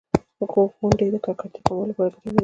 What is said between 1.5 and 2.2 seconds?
کمولو لپاره